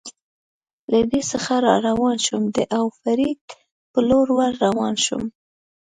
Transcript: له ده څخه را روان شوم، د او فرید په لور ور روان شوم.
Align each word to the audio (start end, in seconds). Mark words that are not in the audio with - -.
له 0.91 0.99
ده 1.09 1.19
څخه 1.31 1.53
را 1.65 1.75
روان 1.87 2.17
شوم، 2.25 2.43
د 2.55 2.57
او 2.77 2.85
فرید 3.01 3.39
په 3.91 3.99
لور 4.09 4.27
ور 4.37 4.51
روان 4.65 4.93
شوم. 5.05 5.23